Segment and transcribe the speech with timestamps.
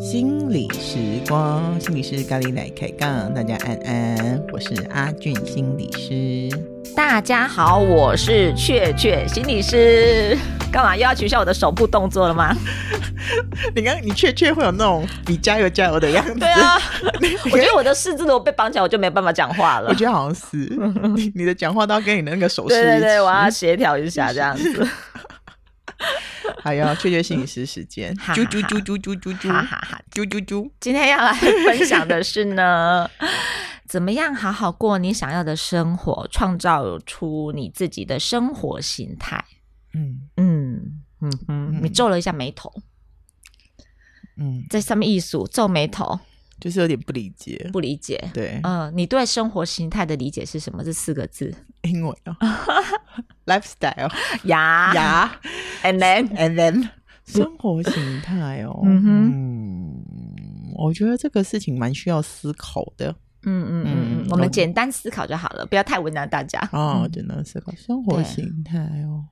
[0.00, 0.98] 心理时
[1.28, 6.48] 光，心理师咖喱来开杠，大家安安，我是阿俊心理师。
[6.96, 10.36] 大家好，我是雀雀心理师。
[10.72, 12.54] 干嘛又要取消我的手部动作了吗？
[13.74, 16.34] 你刚你确确会有那种你加油加油的样子。
[16.34, 16.78] 对啊，
[17.52, 19.88] 我觉得我的四肢如果被绑起来，我就没办法讲话了。
[19.88, 20.56] 我觉得好像是
[21.16, 24.88] 你你的讲话都要跟你的那个手势，对对对，我要协调一下这样子。
[26.62, 30.68] 还要，雀雀心理师时间，啾啾啾啾啾啾啾，哈哈哈，啾啾啾。
[30.80, 33.08] 今天要来分享的是呢，
[33.86, 39.44] 怎么样好好过你想要的生活，创造出你自己的生活形态。
[39.92, 40.59] 嗯嗯
[41.20, 42.72] 嗯嗯，你皱了一下眉头，
[44.36, 46.18] 嗯，在上面艺术皱眉头，
[46.60, 48.30] 就是有点不理解，不理解。
[48.32, 50.82] 对，嗯，你对生活形态的理解是什么？
[50.84, 52.36] 这四个字，英文哦。
[53.46, 54.10] lifestyle
[54.44, 54.94] 呀。
[54.94, 55.40] 呀
[55.82, 56.88] ，and then and then
[57.26, 60.04] 生活形态哦，嗯哼，
[60.76, 63.14] 我觉得这个事情蛮需要思考的，
[63.44, 66.58] 嗯嗯嗯，我们简单思考就好了，不要太为难大家。
[66.72, 67.72] 哦，简单思考。
[67.74, 69.28] 生活形态哦，嗯，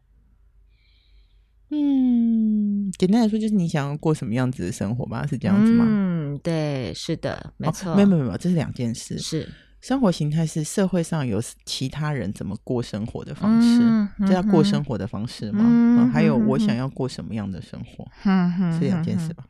[2.99, 5.85] 简单来说就是你想要过什么样子的生活吧，是这样子吗？
[5.89, 9.49] 嗯，对，是的，没错，没有没有没有，这是两件事，是。
[9.81, 16.11] 生活形态是社会上有其他人怎么过生活的方式，这叫、嗯、过生活的方式吗？
[16.13, 19.45] 还有我想要过什么样的生活，嗯、是两件事吧？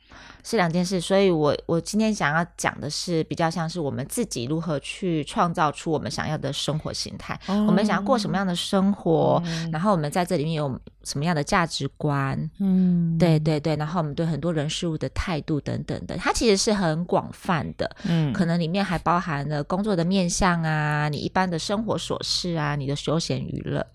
[0.44, 1.00] 是两件事。
[1.00, 23.86] 所以我我今天想要讲的是比较像是我们自己如何去创造出我们想要的生活形态，哦、我们想要过什么样的生活，嗯、然后我们在这里面有什么样的价值观，嗯，对对对，然后我们对很多人事物的态度等等的，它其实是很广泛的，嗯，可能里面还包含了工作的面向啊，你一般的生活琐事啊，你的休闲娱乐。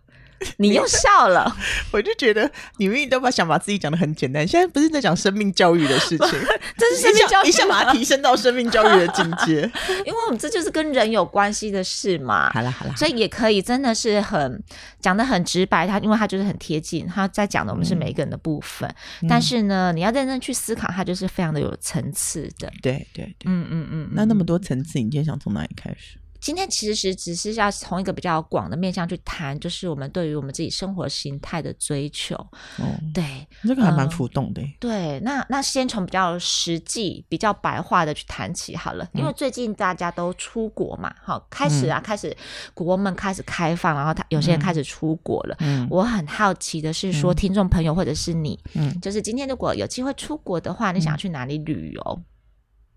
[0.58, 1.50] 你又笑了，
[1.90, 6.28] 我就觉得你明明都把想把自己讲的很简单，现在不是在讲生命教育的事情，
[6.78, 9.62] 这是生命教育，一下把它提升到生命教育的境界，
[10.06, 12.52] 因为我们这就是跟人有关系的事嘛。
[12.52, 14.62] 好了好了，所以也可以真的是很
[15.00, 22.70] 讲的很直白，他因为他就是很贴近，他在讲的我们是每一个人的部分，嗯、但是呢，你要认真去思考，它就是非常的有层次的。
[22.82, 26.18] 对对对，嗯嗯嗯，那那么多层次，你今天想从哪里开始？
[26.44, 32.36] 今天其实只是要从一个比较广的面向去谈，就是我们对于我们自己生活形态的追求。
[32.36, 32.84] 哦，
[33.14, 34.62] 对，这个还蛮浮动的。
[34.62, 39.08] 嗯、对，那那先从比较实际、比较白话的去谈起好了。
[39.14, 42.36] 因为最近大家都出国嘛，好、嗯，开始啊，开始
[42.74, 45.56] 国门开始开放，然后他有些人开始出国了。
[45.62, 52.22] 嗯，我很好奇的是说，听众朋友或者是你，嗯，就是今天如果有机会出国的话，你想要去哪里旅游？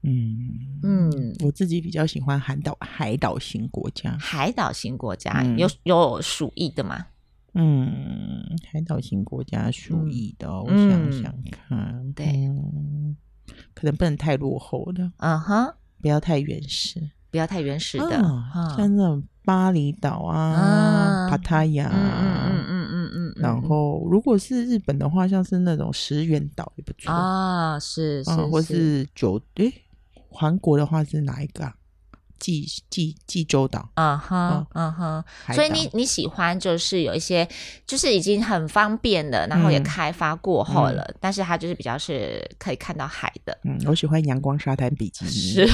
[0.07, 0.49] 嗯
[0.83, 4.17] 嗯，我自己比较喜欢海岛海岛型国家。
[4.21, 7.07] 海岛型国家有有鼠疫的吗？
[7.55, 12.49] 嗯，海岛型国家鼠疫的，我想想看，对，
[13.75, 18.11] 可能不能太落后的，嗯哼，不要太原始，不要太原始的，
[18.77, 27.11] 像那种巴厘岛啊、帕塔亚，嗯嗯嗯嗯，然后如果是日本的话，像是那种石垣岛也不错。
[27.11, 29.73] 啊，是是，或是九诶。
[30.37, 31.75] 韩国的话是哪一个啊？
[32.39, 33.89] 济济济州岛。
[33.95, 35.25] 嗯哼，嗯哼。
[35.55, 37.49] 所以你你喜欢就是有一些，
[37.87, 43.57] 就是已经很方便了，然后也开发过后了，嗯、但是它就是比较是可以看到海的。
[43.65, 45.31] 嗯，我喜欢阳光沙滩比基尼。
[45.31, 45.69] 是。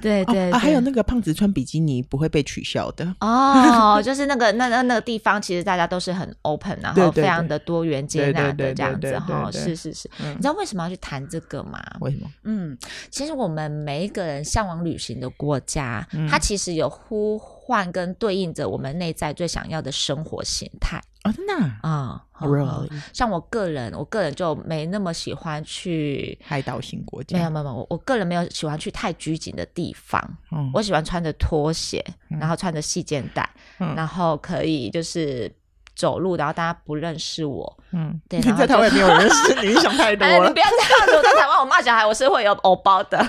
[0.00, 10.10] 对 对，还有那个胖子穿比基尼不会被取笑的哦，就是那个那那那个地方，其实大家都是很 open，然后非常的多元接纳的这样子哈，是是是。
[10.18, 11.78] 你知道为什么要去谈这个吗？
[12.00, 12.30] 为什么？
[12.44, 12.76] 嗯，
[13.10, 21.00] 其实我们每一个人向往旅行的国家，它其实有呼唤跟对应着我们内在最想要的生活形态。
[21.24, 21.52] 哦，真的
[21.82, 22.90] 啊，Really？
[23.12, 27.36] 像我个人，我个人就没那么喜欢去海岛型国家。
[27.36, 30.18] 没有没有，我我个人没有喜欢去太拘谨的地方。
[30.50, 35.54] 嗯，我喜欢穿着拖鞋，然后穿着细肩带，然后可以就是
[35.94, 37.78] 走路，然后大家不认识我。
[37.92, 38.40] 嗯，对。
[38.40, 40.48] 在台湾也没有人认识 你，想太多了。
[40.48, 43.18] 你不要这样子，我在台湾我骂小孩，我是会有偶包的。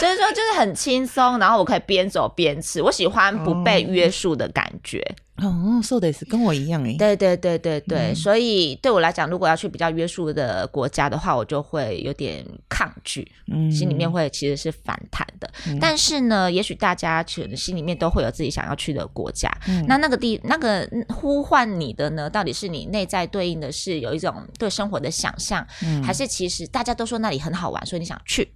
[0.00, 2.80] 就是说，就是很轻松，然后我可以边走边吃。
[2.80, 5.04] 我喜欢不被约束的感觉。
[5.42, 6.94] 哦，说的是跟我一样哎。
[6.98, 15.50] 对对对对对，嗯、所以对我来讲，如果要去比较约束的国家的话，我就会有点抗拒，嗯，心里面会其实是反弹的。
[15.66, 19.50] 嗯、但是呢，也许大家其实心里面都会有自己想要去的国家。
[19.66, 28.54] 嗯、那那个地那个呼唤你的呢，到底是你内在对应的是有一种对生活的想象，嗯、还是其实大家都说那里很好玩，所以你想去？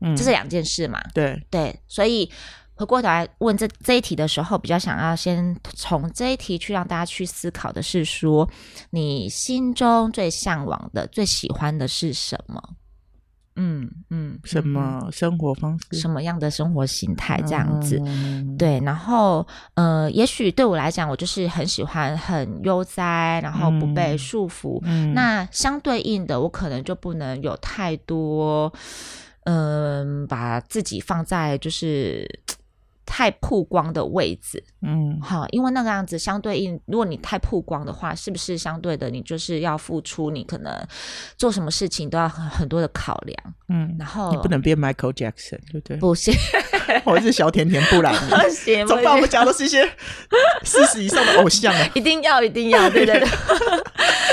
[0.00, 1.02] 嗯，这是两件事嘛。
[1.14, 2.30] 对对，所以。
[2.78, 8.48] 回过头来问这这一题的时候，比较想要先从这一题去让大家去思考的是说，
[8.90, 12.62] 你心中最向往的、最喜欢的是什么？
[13.60, 15.98] 嗯嗯，什么生活方式？
[15.98, 17.42] 什么样的生活形态？
[17.42, 18.80] 这样子，嗯、对。
[18.84, 19.44] 然后，
[19.74, 24.80] 呃，也许对我来讲，我就是很喜欢很悠哉，然后不被束缚。
[24.84, 28.72] 嗯、那相对应的，我可能就不能有太多，
[29.44, 32.40] 嗯、呃，把自己放在就是。
[33.10, 40.70] 太曝光的位置，嗯，好，因为那个样子相对应，如果你太曝光的话，是不是相对的，你就是要付出，你可能
[41.38, 45.96] 做什么事情都要很很多的考量，嗯，然后你不能变 Michael Jackson，对不对？
[45.96, 46.34] 不行，
[47.06, 49.90] 我是小甜甜布兰妮， 不行，总把我们讲的是一些
[50.62, 53.18] 四十以上的偶像啊， 一定要，一定要，对对？
[53.18, 53.28] 对，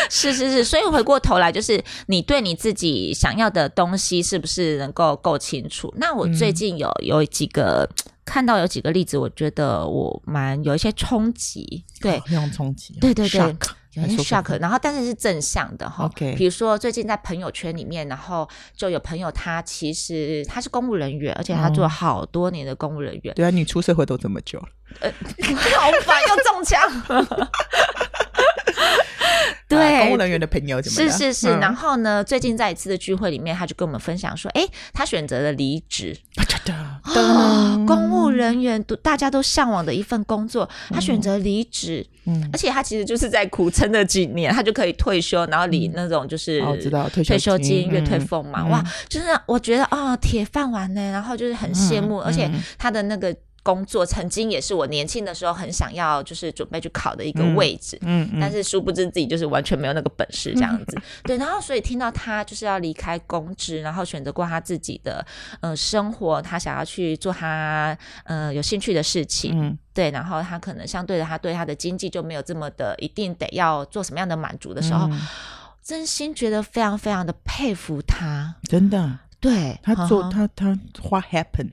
[0.09, 5.93] 是是是，所以回过头来，就是你对你自己想要的东西是不是能够够清楚？
[5.97, 7.89] 那我最近有有几个。
[8.25, 13.55] 看到有几个例子，我觉得我蛮有一些冲击，对，非常冲击，对对对，
[13.93, 16.05] 有些 shock，然后但是是正向的哈。
[16.05, 23.33] OK，比如说最近在朋友圈里面，然后就有朋友他其实他是公务人员，而且他做了好多年的公务人员。
[23.35, 24.67] 对啊，你出社会都这么久了，
[25.01, 25.11] 呃，
[25.77, 26.81] 好烦，又中枪。
[29.75, 31.17] 对，公务人员的朋友怎么样？
[31.17, 36.17] 是是是，然后呢，最近在一次的聚会里面，他就跟我们分享说，哎，他选择了离职。
[37.85, 46.59] 公务人员都大家都向往的一份工作，他选择离职，嗯，而且他其实就是在苦撑了几年，他就可以退休，然后领那种就是
[47.23, 53.35] 退休金、月退俸嘛，哇，就是我觉得哦，铁饭碗呢，然后就是很羡慕，而且他的那个。
[53.65, 65.25] 工作曾经也是我年轻的时候很想要，就是准备去考的一个位置，嗯，嗯，但是殊不知自己就是完全没有那个本事这样子，嗯、 对，然后所以听到他就是要离开公职，然后选择过他自己的
[65.61, 75.19] 呃生活，他想要去做他呃有兴趣的事情，嗯，对，然后他可能相对的，他对他的经济就没有这么的一定得要做什么样的满足的时候，嗯、
[75.81, 80.77] 真心觉得非常非常的佩服他，真的，对他做他他
[81.09, 81.71] What happened？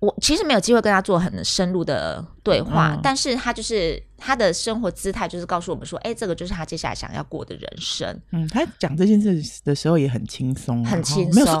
[0.00, 8.20] 我其实没有机会跟他做很深入的对话，嗯、但是他就是他的生活姿态，就是告诉我们说，哎，这个就是他接下来想要过的人生。
[8.32, 11.60] 嗯，他讲这件事的时候也很轻松，很轻松。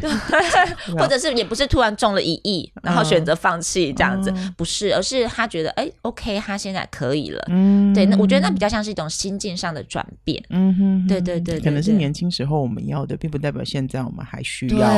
[0.00, 0.10] 对，
[0.98, 7.44] 或者是也不是突然中了一亿，然后选择放弃这样子，不是，而是他觉得哎，OK，他现在可以了。
[7.48, 10.42] 嗯，对，那我觉得那比较像是一种心境上的转变。
[10.50, 14.88] 嗯哼，对对对，可能是年轻时候我们要的，并不代表现在我们还需要。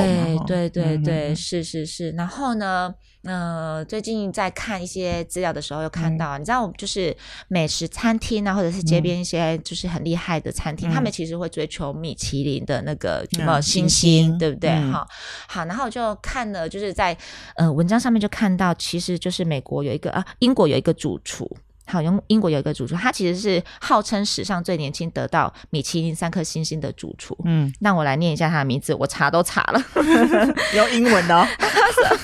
[0.47, 2.11] 对对对对，是是是。
[2.13, 2.95] 然后呢，
[3.25, 7.17] 呃，最近在看一些资料的时候，又看到，你知道，就是
[7.49, 14.71] 美食餐厅啊，或者是街边一些就是很厉害的餐厅，他们其实会追求米其林的那个什么星星，对不对？
[14.93, 15.07] 哈，
[15.49, 17.17] 好，然后就看了，就是在
[17.57, 21.51] 呃文章上面就看到，其实就是美国有一个啊，英国有一个主厨，
[21.87, 27.37] 好，用英国有一个主厨，他其实是号称史上最年轻得到米其林三颗星星的主厨。
[27.45, 29.83] 嗯，那我来念一下他的名字，我查都查了，
[30.75, 32.19] 用英文的哦，他 是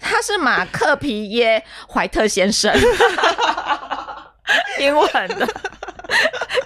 [0.00, 2.72] 他是马克皮耶怀特先生，
[4.78, 5.48] 英文的。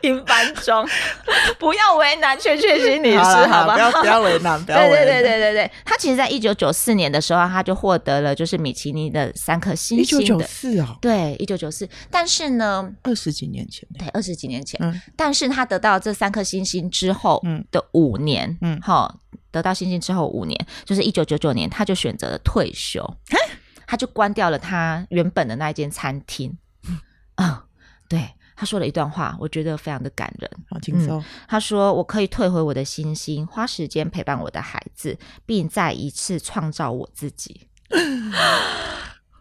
[0.02, 0.86] 英翻中，
[1.58, 3.74] 不要为难雀雀心女士，好吧？
[3.74, 4.90] 不要 不要为难，不要为难。
[4.90, 10.24] 对对对对对对，他其实在一九九四年的时候，他就获得了就是米其林的三颗星星的。
[10.24, 10.96] 一九九四啊？
[11.00, 11.88] 对，一九九四。
[12.10, 14.80] 但是呢，二十几年前，对，二十几年前。
[14.82, 15.00] 嗯。
[15.16, 19.20] 但是他得到这三颗星星之后，嗯，的五年，嗯，好，
[19.50, 23.04] 得到星星之后五年，就是一九九九年，他就选择了退休，
[23.86, 26.56] 他就关掉了他原本的那一间餐厅。
[27.34, 27.64] 啊，
[28.08, 28.30] 对。
[28.60, 31.24] 他说了一段话，我觉得非常的感人，好轻松。
[31.48, 37.68] 他说：“我可以退回我的星星，花时间陪伴我的孩子，并再一次创造我自己。”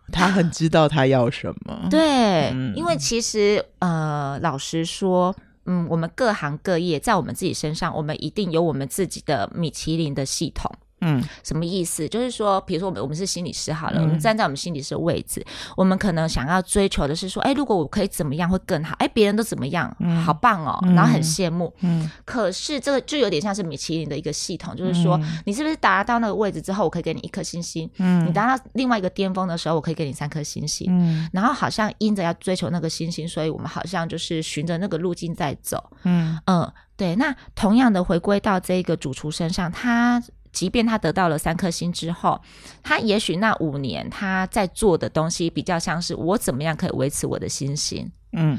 [0.09, 1.87] 他很知道他要什么。
[1.89, 5.35] 对，嗯、因为其实呃，老实说，
[5.65, 10.73] 嗯，我们各行各业在我们自己身上，我们一定有我们自己的米其林的系统。
[11.01, 12.07] 嗯，什么意思？
[12.07, 18.95] 就是说，比如说我们我们是心理师好了，嗯、我们站在我们心理师的位置，我们可能想要追求的是说，哎，如果我可以怎么样会更好？
[18.99, 19.95] 哎，别人都怎么样？
[19.99, 21.73] 嗯、好棒哦，然后很羡慕。
[21.81, 27.89] 嗯，可是这个就有点像是米其林的一个系统，就是说，嗯、你是不是达到那个位置之后，我可以给你一颗星星？
[27.97, 30.87] 嗯，你达到另外一个巅峰的时候，我可以给你三颗星星。
[30.89, 35.91] 嗯，然后好像因着要追求那个星星，所以我们好像就是循着那个路径在走。
[36.03, 37.15] 嗯嗯，对。
[37.15, 40.21] 那同样的回归到这个主厨身上，他。
[40.51, 42.39] 即便他得到了三颗星之后，
[42.83, 48.11] 他也许那五年他在做的东西比较像是我怎么样可以维持我的星星？
[48.33, 48.57] 嗯，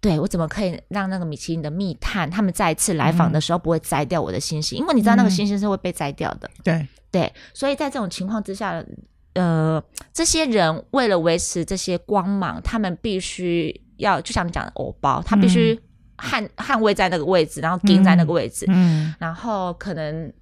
[0.00, 4.78] 对，我怎么可以让那个米其林的密探他们再一次来访的时候不会摘掉我的星星？
[4.78, 6.50] 因为你知道那个星星是会被摘掉的。
[6.62, 8.84] 对、嗯、对，所以在这种情况之下。
[9.34, 9.80] 呃，
[10.12, 15.78] 这些人为了维持这些光芒，他们必须要，就像你讲的偶包，他必须
[16.16, 20.32] 捍、嗯、捍卫在那个位置，然后盯在那个位置，嗯，然后可能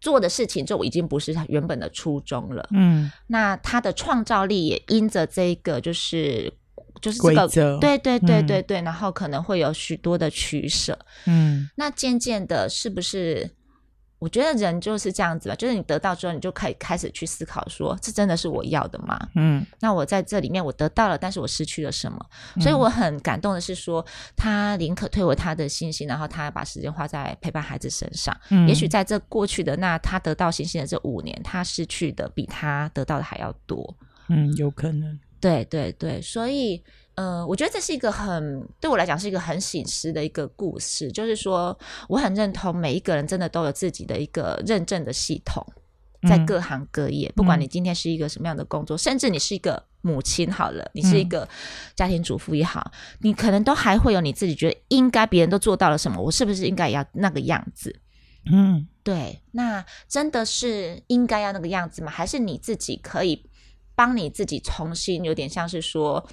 [0.00, 6.52] 做的事情就已经不是他原本的初衷了，嗯，那他的创造力也因着这个就是。
[7.00, 13.48] 就是这个，对对对对对，嗯、然后可能会有许多的取舍，嗯，那渐渐的，是不是？
[14.20, 19.18] 我觉得人就是这样子吧，就是你得到之后，你就可以开始去思考说，说这真的是我要的吗？
[19.34, 22.18] 嗯，那我在这里面我得到了，但是我失去了什么？
[22.54, 24.04] 嗯、所以我很感动的是说，
[24.36, 28.38] 他宁可退回他的信心，然后他把时间花在陪伴孩子身上。
[28.50, 33.96] 嗯，也许在这过去的那他得到信心的这五年，他失去的比他得到的还要多。
[34.28, 35.18] 嗯，有可能。
[35.40, 36.84] 对对对，所以，
[37.16, 41.76] 呃，我觉得这是一个很对我来讲是一个很醒思的一个故事，就是说，
[42.08, 45.62] 我很认同每一个人真的都有自己的一个认证的系统，
[46.26, 51.46] 在各行各业，嗯、不管你今天是一个什么样的工作，嗯、甚至你是一个母亲好了，你是一个
[51.94, 57.94] 家庭主妇也好，嗯、你可能都还会有你自己觉得应该别人都做到了什么，我是不是应该也要那个样子？
[58.50, 62.10] 嗯，对，那真的是应该要那个样子吗？
[62.10, 63.44] 还是你自己可以？
[63.92, 66.26] 帮你自己重新，有点像是说，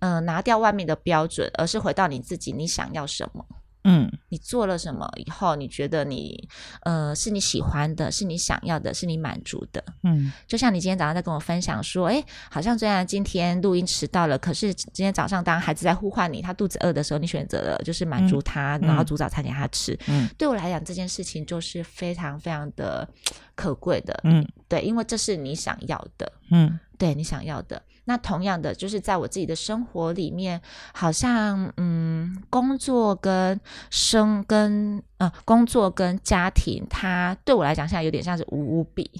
[0.00, 3.44] 嗯、呃，拿掉外面的标准，而是回到你自己，你想要什么？
[3.86, 6.48] 嗯，你做了什么以后，你觉得你，
[6.84, 9.84] 呃，是你喜欢的，是你想要的，是你满足的？
[10.04, 19.94] 嗯，就像你今天早上在跟我分享说，诶，好像虽然今天录音迟到了，可是今天早上当孩子在呼唤你，他肚子饿的时候，你选择了就是满足他，嗯、然后煮早餐给他吃。
[20.06, 23.06] 嗯，对我来讲，这件事情就是非常非常的
[23.54, 24.18] 可贵的。
[24.24, 26.32] 嗯，对，因为这是你想要的。
[26.50, 26.80] 嗯。
[26.96, 30.60] 对你想要的，那同样的，就是在我自己的生活里面，
[30.92, 39.10] 好像嗯，工作跟生跟呃，工作跟家庭，它对我来讲现在有点像是五五比，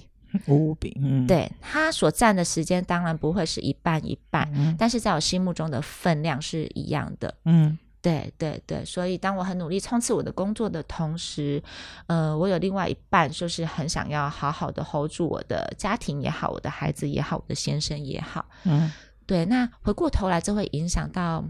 [0.47, 7.77] 五五比，嗯，对，他所占的时间当然不会是一半一半，嗯，但是在我心目中的分量是一样的，嗯。
[8.05, 11.59] 对对对，所以当我很努力冲刺我的工作的同时，
[12.05, 18.45] 呃，我有另外一半就是很想要好好的 hold 住我的家庭也好，我的孩子也好，我的先生也好。
[18.63, 18.91] 嗯，
[19.25, 19.43] 对。
[19.45, 21.43] 那回过头来，这会影响到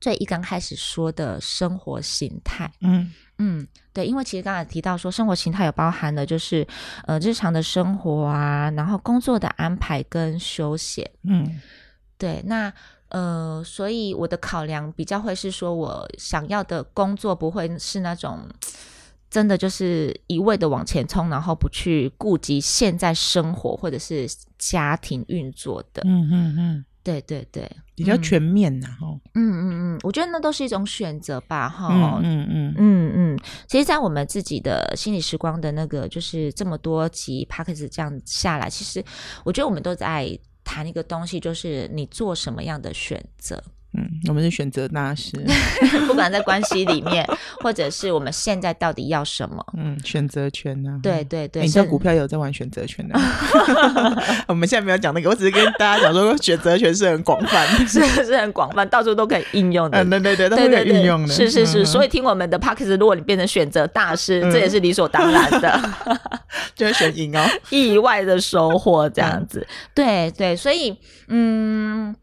[0.00, 2.68] 最一刚开始说的生活形态。
[2.80, 6.66] 嗯嗯，对，因为其实刚才提到说生活形态有包含的就是
[7.06, 11.08] 呃日常的生活啊，然后工作的安排跟休闲。
[11.22, 11.60] 嗯，
[12.18, 12.74] 对，那。
[13.12, 18.40] 呃，所以我的考量比较会是说，我想要的工作不会是那种
[19.30, 24.26] 真的就是一味的往前冲，然后不去顾及现在生活或者是
[24.58, 26.02] 家庭运作的。
[26.06, 29.06] 嗯嗯嗯，对对对，比较全面呐，哈。
[29.34, 31.88] 嗯嗯嗯，我觉得那都是一种选择吧，哈。
[32.22, 33.38] 嗯嗯嗯嗯嗯，
[33.68, 39.04] 其实，在我们自己的心理时光的那个，就是这么多集 Podcast 这样下来，其实
[39.44, 40.38] 我觉得我们都在。
[40.72, 43.62] 谈一个东西，就是你做什么样的选择。
[43.94, 45.32] 嗯，我们是选择大师，
[46.08, 47.26] 不管在关系里面，
[47.60, 49.62] 或者是我们现在到底要什么。
[49.76, 51.00] 嗯，选择权呢、啊？
[51.02, 53.14] 对对对，你知道股票有在玩选择权的。
[54.48, 60.02] 我们现在没有讲那个，我只是跟大家讲说，选择权是很广泛，是是很广泛，到处都可以应用的。
[60.02, 61.34] 嗯，对对对，都可以运用的。
[61.34, 65.90] 是是是，所以听我们的 Podcast，如果你变成选择大师，这也是理所当然的，
[66.74, 69.66] 就是选赢哦，意外的收获这样子。
[69.94, 70.96] 对对，所以
[71.28, 72.16] 嗯。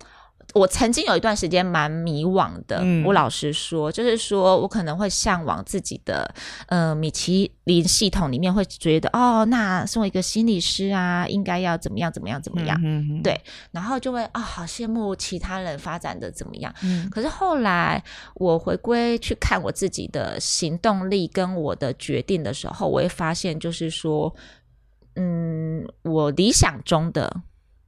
[0.53, 6.33] 我曾经有一段时间蛮迷惘的，嗯、我老实说，就是说我可能会向往自己的
[6.67, 13.39] 呃米其林系统里面，会觉得哦，那身为一个心理师啊，应该要怎么样怎么样怎么样，嗯、哼哼对，
[13.71, 16.73] 然后就会啊、哦，好羡慕其他人发展的怎么样。
[16.81, 18.03] 嗯、可是后来
[18.33, 24.33] 我回归去看我自己的行动力跟我的决定的时候，我会发现，就是说，
[25.15, 27.41] 嗯，我理想中的。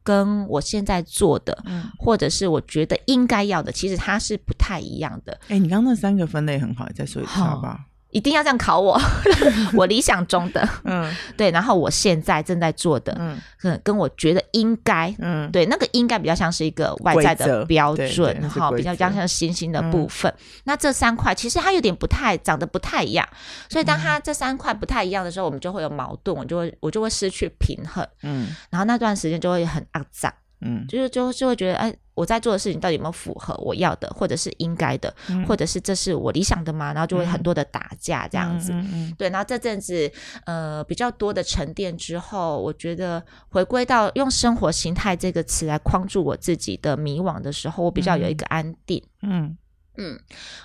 [0.04, 5.34] 跟我现在做的，嗯、或者是我觉得应该要的，其实它是不太一样的。
[5.44, 7.86] 哎、欸，你刚刚那三个分类很好，再说一次好吧？
[8.12, 9.00] 一定要这样考我，
[9.74, 13.16] 我理想中的，嗯，对，然后我现在正在做的，
[13.64, 20.32] 嗯，跟我觉得应该，嗯，对，那个应该比较像是一个外在的标准，哈，比较像像星星的部分。
[20.32, 23.28] 嗯、那这三块其实它有点不太长得不太一样，
[23.70, 30.32] 所以当它这三块不太一样的时候，我们就会有矛盾，我就会我就会失去平衡，嗯，然后那段时间就会很肮脏。
[30.62, 36.94] 嗯，就是就就会觉得，哎，我在做的事情到底有没有符合我要的，或者是应该的，嗯、或者是这是我理想的吗？
[36.94, 38.72] 然后就会很多的打架这样子。
[38.72, 40.12] 嗯嗯嗯、对，然后这阵子
[40.46, 49.04] 呃比较多的沉淀之后，我觉得回归到用生活形态这个词来框住我自己的迷惘的时候，我比较有一个安定。
[49.24, 49.58] 嗯
[49.98, 50.20] 嗯，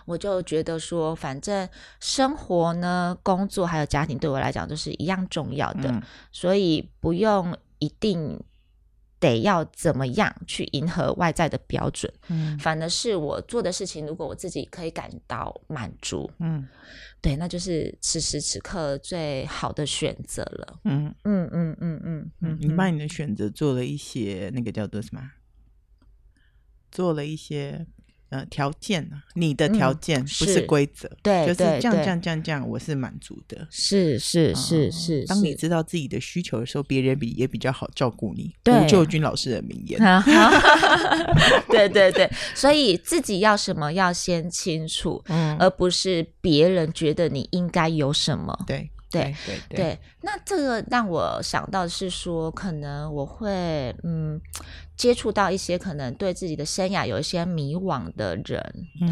[0.04, 1.68] 我就觉得说，反正
[2.00, 8.38] 生活呢、工作还有家庭对我来讲都是一样重要的，嗯、所以不用一定。
[9.18, 16.66] 得要怎么样去迎合外在的标准，嗯，反而是我做的事情，如果我自己可以感到满足，嗯，
[17.20, 21.14] 对，那就是此时此刻最好的选择了，嗯。
[21.24, 25.30] 嗯嗯嗯嗯嗯，你把你的选择做了一些那个叫做什么？
[26.90, 27.86] 做了一些。
[28.28, 33.66] 呃，条件啊，你的条件不是规则，对，就是这样这样这样这样，我是满足的。
[33.70, 38.52] 是是是是，当你知道自己的需求的时候，别人比也比较好照顾你。
[38.66, 40.00] 吴救军老师的名言。
[41.70, 48.58] 对对对，所以自己要什么要先清楚，嗯，而不是别人觉得你应该有什么。
[48.66, 48.90] 对。
[49.20, 49.34] 对
[49.68, 54.40] 对那这个让我想到的是说，可能我会嗯
[54.96, 58.60] 接触到一些可能对自己的生涯有一些迷惘的人，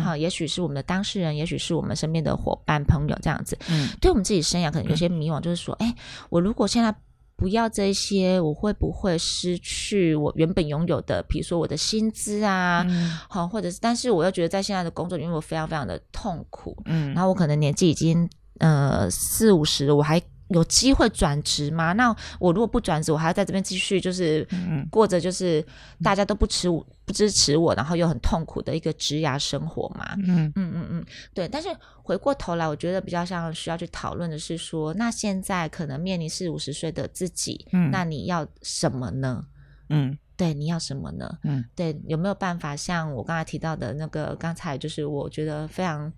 [0.03, 3.57] 哈、嗯，也许是我们的当事人，也许是我们身边的伙伴朋友这样子。
[3.69, 5.95] 嗯，对我们自己生涯可能有些迷惘，就是说，哎、嗯，
[6.31, 6.95] 我如果现在
[7.37, 12.85] 不要这些，我会不会失去我原本拥有的，比如说我的薪资啊，
[13.29, 18.29] 好、嗯，或者是，但是我又觉得在现在的工作里面我非常非常的痛苦，嗯，然后我可能年纪已经。
[18.61, 21.93] 呃，四五十，我还有机会转职吗？
[21.95, 24.47] 那我如果不转职，我还要在这边继续，就是
[24.91, 25.65] 过着就是
[26.03, 30.15] 大家都不持我、不支持我，然后又很痛苦的一个职涯生活嘛？
[30.19, 31.49] 嗯嗯嗯嗯，对。
[31.49, 31.69] 但是
[32.03, 39.45] 回过头来，我觉得比较像需要去讨论的是说，那现在可能面临四五十岁的自己，嗯，那你要什么呢？
[39.89, 41.39] 嗯，对，你要什么呢？
[41.43, 46.13] 嗯，对，有没有办法像我刚才提到的那个，刚才就是我觉得非常。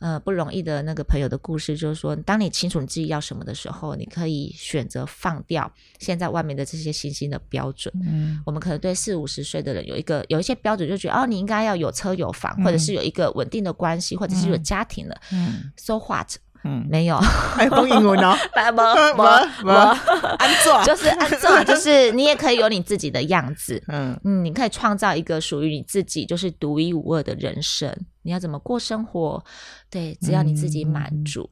[0.00, 7.94] 呃，不容易的那个朋友的故事，就是说，当你清楚你自己要什么的时候，你可以选择放掉现在外面的这些新兴的标准。
[8.04, 15.16] 嗯，我们可能对四五十岁的人有一个有一些标准，就觉得哦，你应该要有车有房，嗯、或者是有一个稳定的关系，或者是有家庭了。
[15.32, 16.36] 嗯，So what？
[16.64, 19.22] 嗯，没有，还讲英文哦， 不不
[19.62, 27.94] 不不，安坐就是安坐，就是你也可以有你自己的样子， 嗯嗯，你可以创造一个属于你自己，就是独一无二的人生。
[28.22, 29.44] 你要怎么过生活？
[29.90, 31.48] 对，只要你自己满足。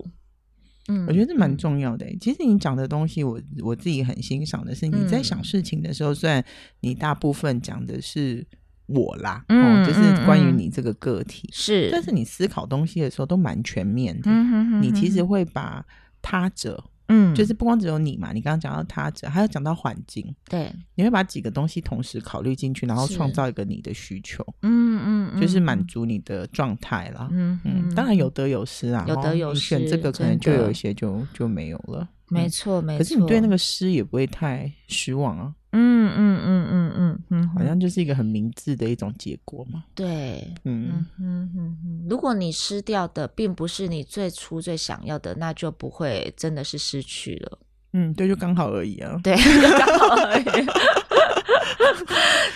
[0.89, 2.07] 嗯，我觉得这蛮重要的。
[2.21, 6.43] 其实你讲的东西我，我我自己很欣赏的是，你在想事情的时候，虽然
[6.81, 8.47] 你大部分讲的是。
[8.95, 11.49] 我啦，嗯，就是关于你这个个体。
[11.53, 14.31] 是，但是你思考东西的时候都蛮全面的。
[14.31, 15.85] 嗯哼哼哼，你其实会把
[16.21, 27.29] 他者，嗯，就是不光只有你嘛，你刚刚讲到他者，还有讲到环境，对，你会把几个东西同时考虑进去，然后创造一个你的需求，嗯嗯，嗯，就是满足你的状态啦。
[27.33, 32.09] 嗯嗯，当然有得有失啊，有得有失，选这个可能就有一些就就没有了。
[32.29, 32.99] 没错，没错。
[32.99, 35.53] 可是你对那个失也不会太失望啊。
[35.73, 39.85] 嗯嗯嗯嗯嗯嗯，好像就是一个很明智的一种结果嘛。
[39.95, 42.07] 对，嗯嗯嗯嗯。
[42.09, 47.59] 如果你失掉的并不是你最初最想要的，那就不会真的是失去了。
[47.95, 49.19] 嗯，对，就刚好而已啊。
[49.23, 49.43] 对，就
[49.79, 50.67] 刚好而已。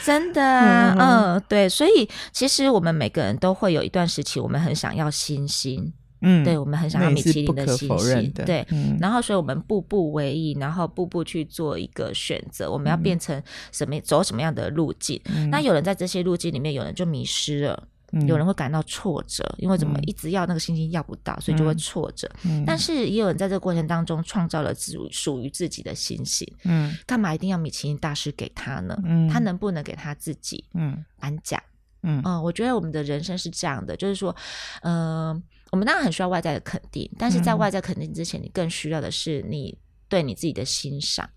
[0.04, 1.68] 真的啊，嗯，对。
[1.68, 5.92] 所以其实我们每个人都会有一段时期，我们很想要星星。
[6.28, 15.48] 嗯，对，我们很想要米其林的星星，对、嗯，然后所以我们步步为营，然后步步去做一个选择，我们要变成什么，嗯、走什么样的路径，嗯？
[15.50, 22.64] 那有人在这些路径里面，有人就迷失了，嗯、有人会感到挫折，因为怎么一直要那个星星要不到，嗯、所以就会挫折，嗯。
[22.66, 26.50] 但是也有人在这个过程当中创造了自属于自己的星星。
[26.64, 28.98] 嗯，干嘛一定要米其林大师给他呢？
[29.04, 30.64] 嗯，他能不能给他自己？
[30.74, 31.62] 嗯，颁奖。
[32.02, 34.34] 嗯，嗯，我觉得我们的人生是这样的，就是说，
[34.82, 35.42] 嗯、呃。
[35.76, 41.28] 我们当然很需要外在的肯定，但是在外在肯定之前，你更需要的是你对你自己的欣赏。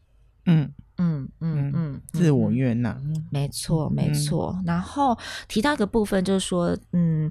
[0.46, 2.98] 嗯嗯嗯嗯，自我悦纳。
[3.30, 4.64] 没错没错、嗯。
[4.66, 5.18] 然后
[5.50, 7.30] 提到一个部分，就是说，嗯，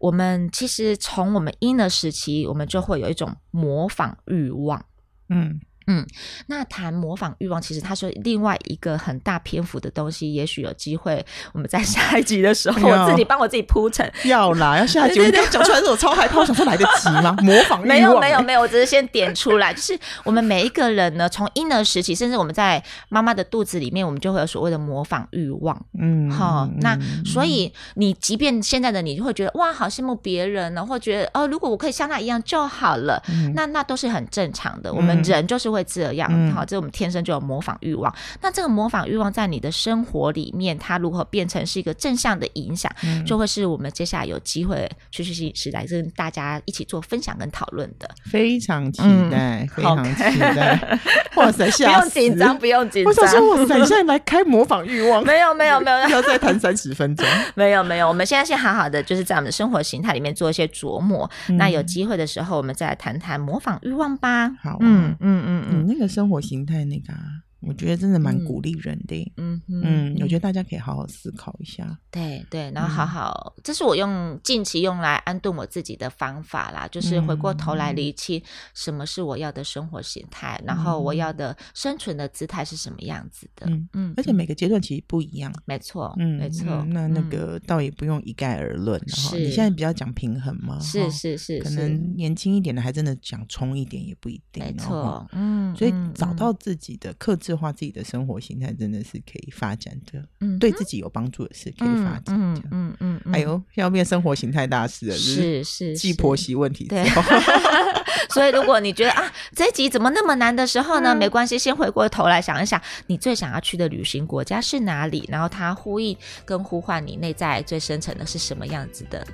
[0.00, 4.82] 我们其实从我们婴儿时期，我们就会有一种模仿欲望。
[5.28, 5.60] 嗯。
[5.86, 6.06] 嗯，
[6.46, 10.34] 那谈模仿欲望，其实它是另外一个很大篇幅的东西。
[10.34, 14.10] 也许有机会，我们在 下一集的时候，我自己帮我自己铺陈。
[14.24, 15.20] 要啦，要下一集。
[15.50, 17.36] 讲出来的时候，我超害怕，我想说来得及吗？
[17.42, 17.88] 模仿欲望、欸？
[17.88, 19.72] 没有，没有，没有，我只是先点出来。
[19.72, 25.80] 就是我们每一个人呢，从婴儿时期，甚至我们在妈妈的肚子里面，我们就会有所谓的模仿欲望。
[25.98, 33.22] 嗯，好，那所以你即便现在的你，就会觉得哇，好羡慕别人呢，或觉得哦，如果我可以像他一样就好了。
[33.28, 34.92] 嗯、那那都是很正常的。
[34.92, 35.82] 我们人就是会。
[35.82, 38.10] 会这样，好，这我们天生就有模仿欲望。
[38.40, 48.08] 那这个模仿欲望在你的生活里面，它如何变成是一个正向的影响，嗯、就会是我们接下来有机会去去去是来跟大家一起做分享跟讨论的。
[48.24, 50.98] 非常期待，嗯、非常期待。
[51.34, 53.12] 哇塞， 不用紧张，不用紧张。
[53.12, 55.22] 我想说，我等一下来开模仿欲望。
[55.28, 57.26] 没有，没有，没有，要再谈三十分钟。
[57.54, 58.08] 没有，没有。
[58.08, 61.30] 我们现在先好好的，就是在我们的生活形态里面做一些琢磨。
[61.50, 64.48] 嗯、那有机会的时候，我们再来谈谈模仿欲望吧。
[64.62, 65.56] 好、啊，嗯嗯嗯。
[65.56, 69.32] 嗯，你那个生活形态那个啊，我觉得真的蛮鼓励人的。
[69.36, 71.98] 嗯嗯嗯，我觉得大家可以好好思考一下。
[72.10, 78.42] 对对，然后好好，这是我用近期用来安顿我自己的方法啦，就是回过头来厘清
[78.74, 83.66] 什么是我要的生活形态，然后我要的生存的姿态是什么样子的。
[83.68, 85.52] 嗯嗯，而且每个阶段其实不一样。
[85.64, 86.84] 没错，嗯，没错。
[86.90, 89.00] 那那个倒也不用一概而论。
[89.08, 90.78] 是，你现在比较讲平衡吗？
[90.80, 94.64] 是是是，可能年轻一点的还真的讲冲一点也不一定。
[94.64, 107.04] 没错，嗯，所以找到自己的克制化自己的生活形态，真的是可以发展的，嗯，对自己有帮助的是可以发展的，嗯嗯，哎呦，要变生活形态大师了，是是，继婆媳问题，对。
[108.30, 115.24] 所以如果你觉得啊，这一集怎么那么难的时候呢，没关系，先回过头来想一想，你最想要去的旅行国家是哪里？
[115.28, 119.24] 然后它呼应跟呼唤你内在最深层的是什么样子的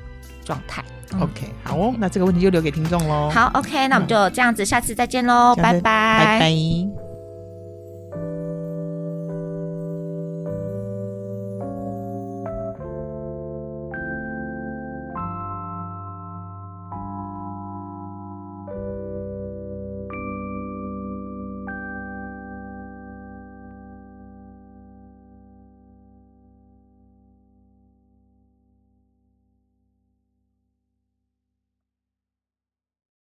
[0.45, 0.85] 状态
[1.19, 3.31] ？OK，好哦，那这个问题就留给听众喽。
[3.31, 7.12] 好，OK，那我们就这样子，下次再见喽，拜拜，拜拜。